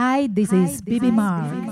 [0.00, 1.68] Hi, this is Bibi March.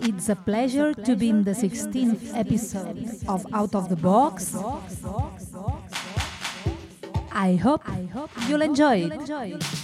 [0.00, 4.54] It's a pleasure to be in the 16th episode of Out of the Box.
[7.32, 7.82] I hope
[8.46, 9.79] you'll enjoy it.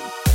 [0.00, 0.27] you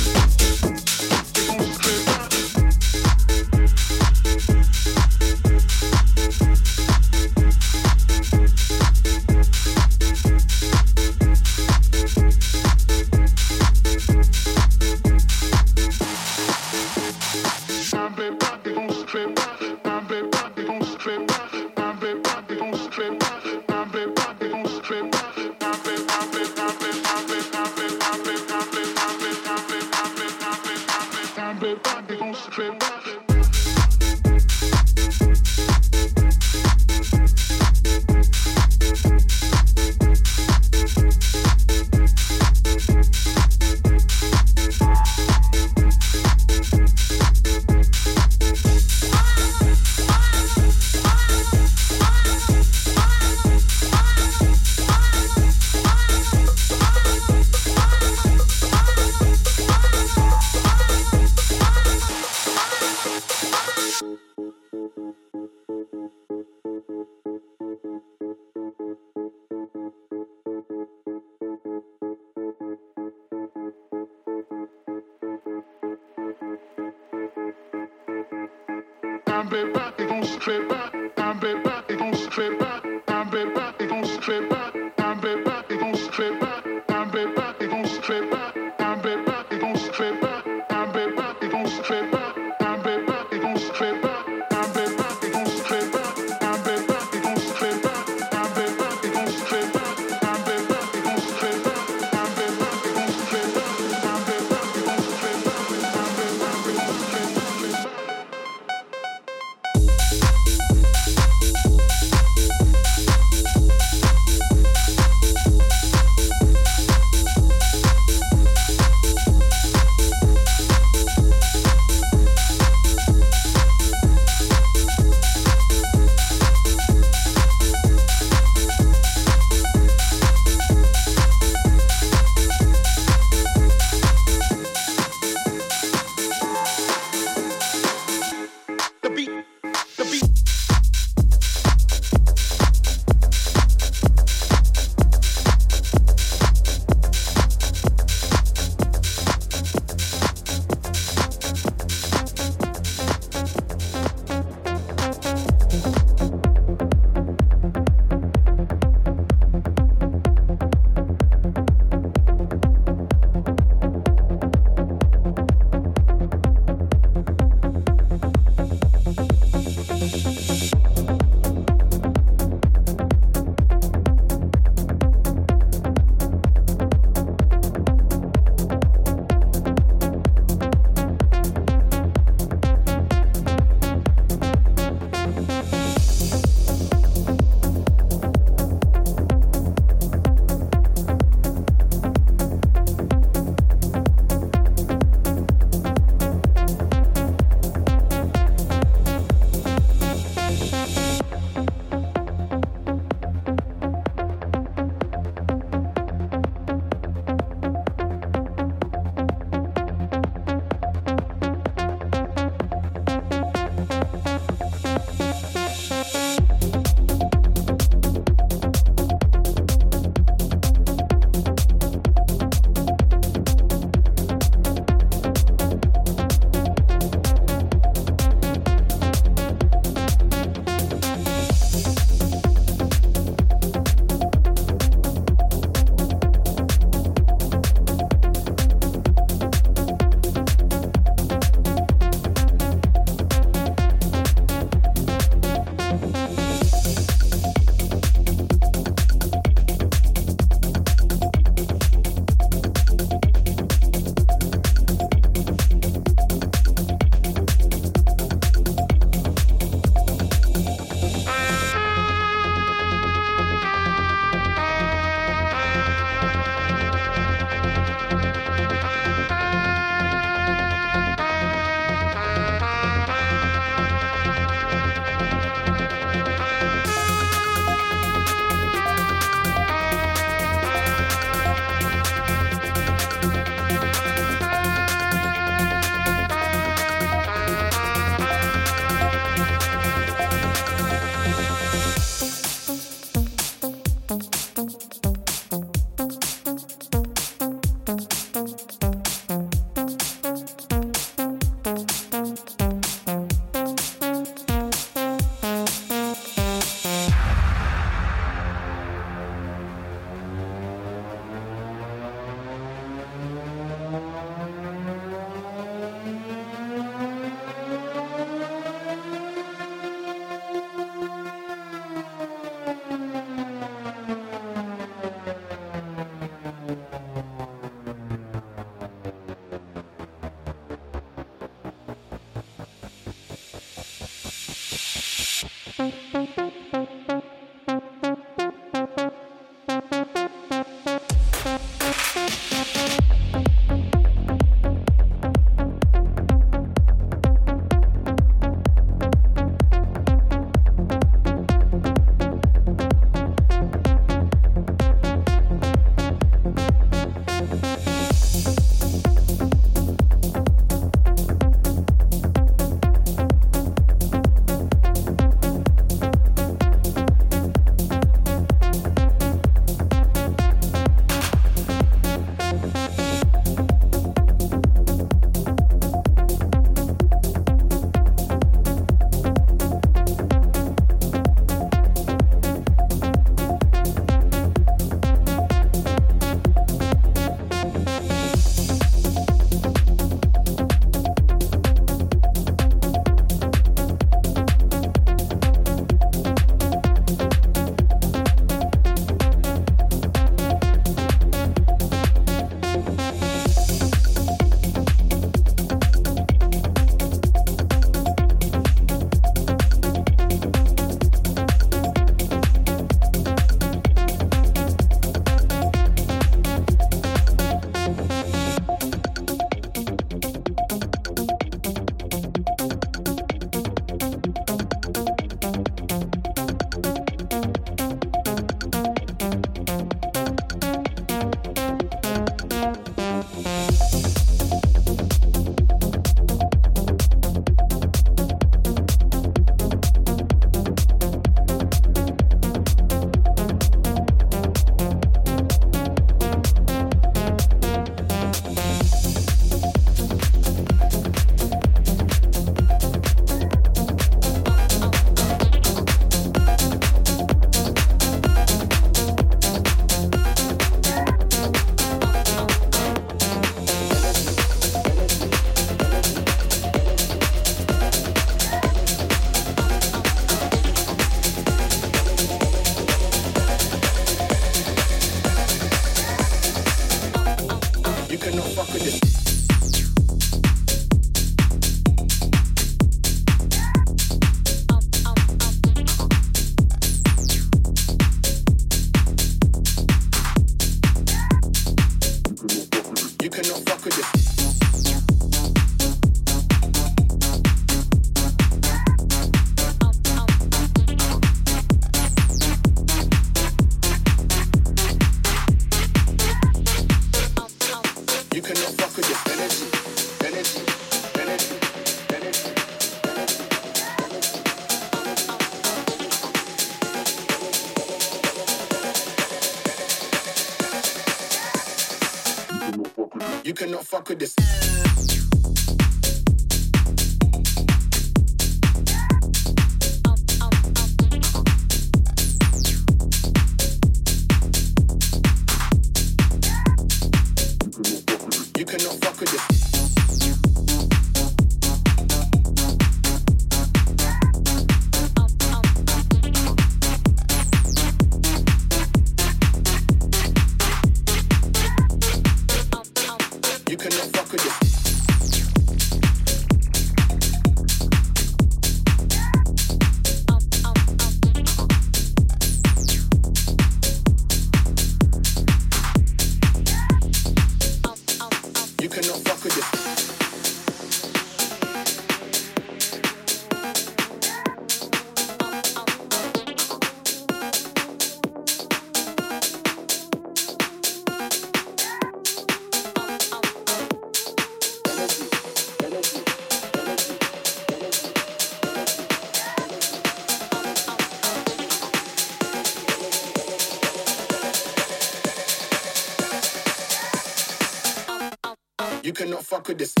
[599.67, 600.00] With this.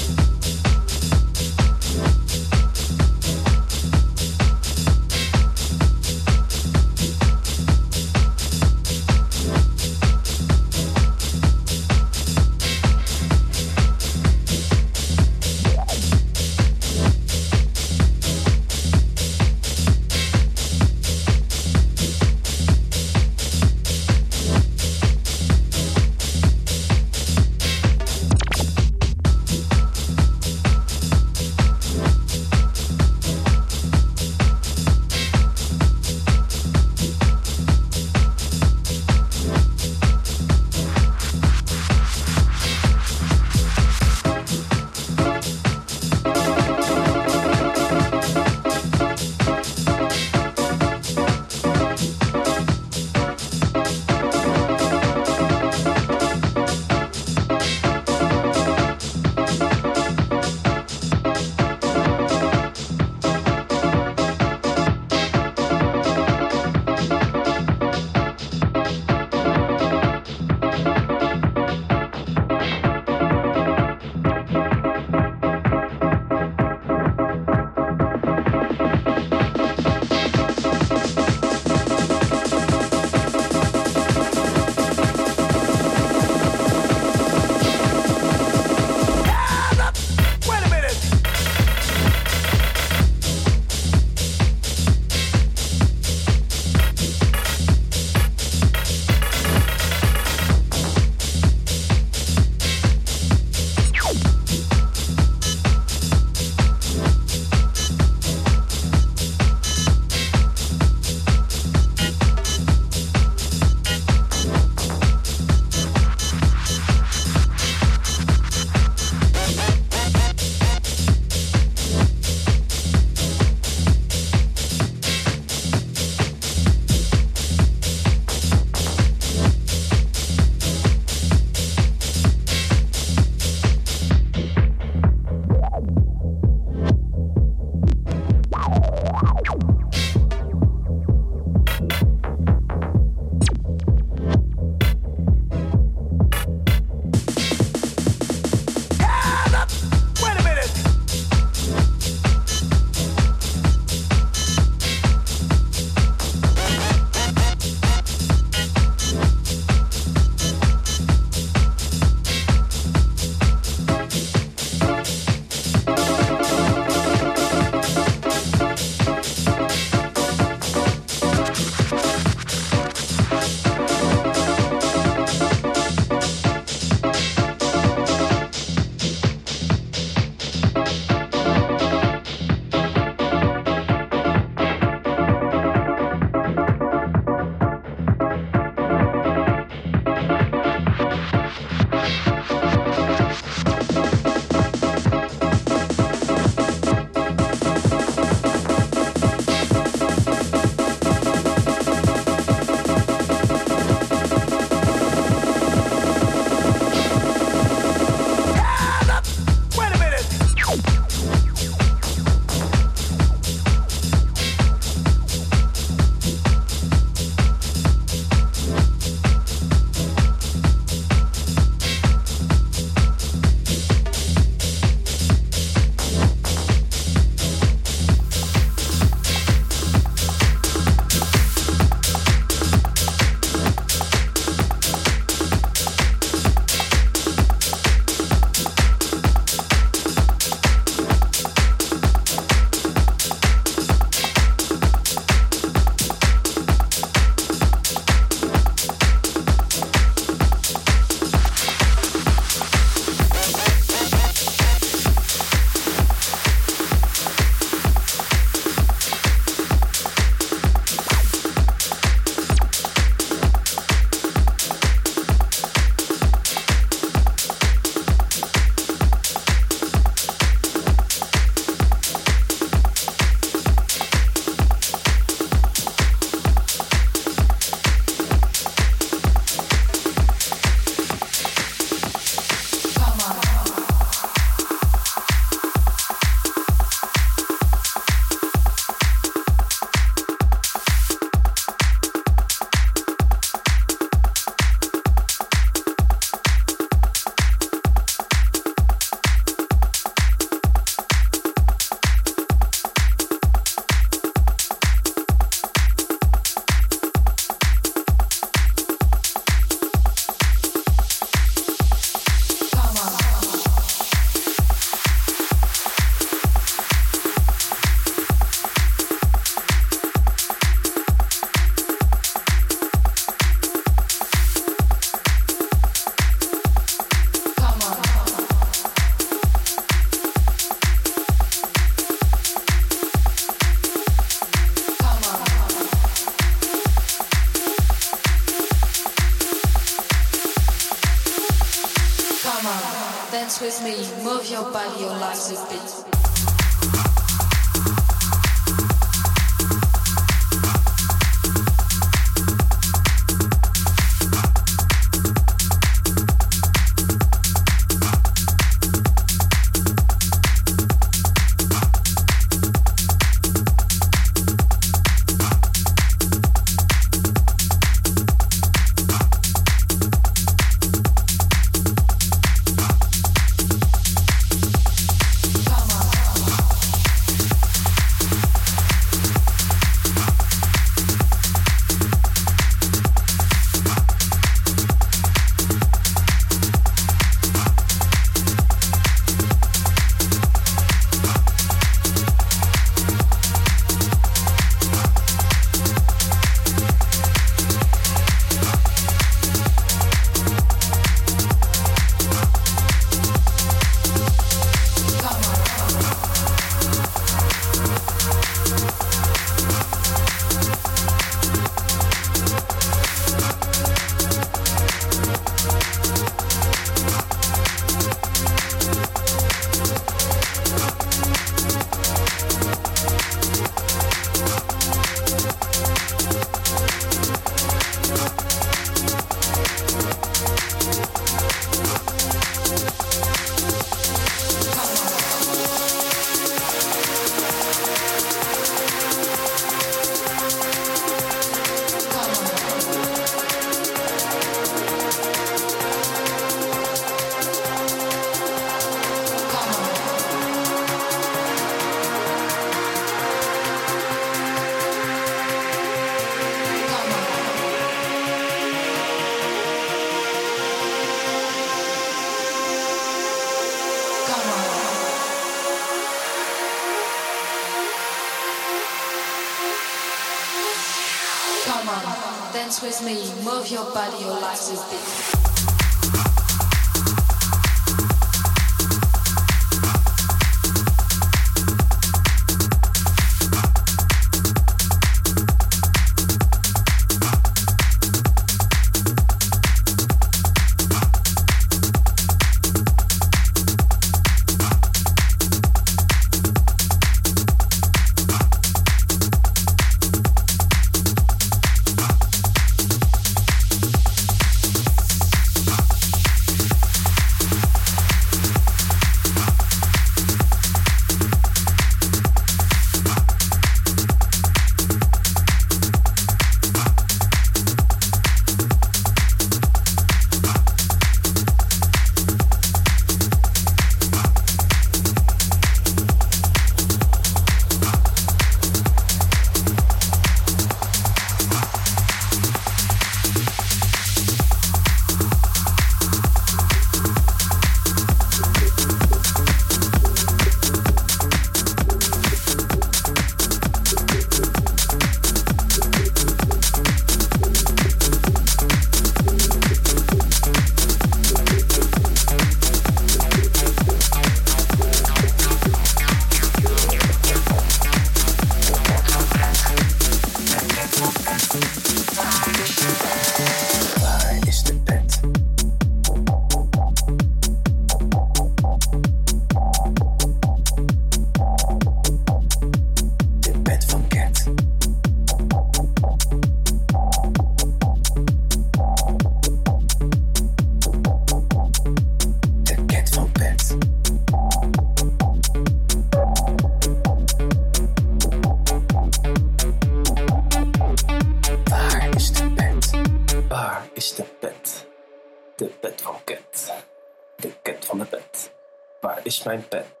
[599.51, 600.00] Mijn pet.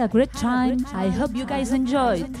[0.00, 0.86] A great time.
[0.92, 2.34] I hope you guys enjoyed.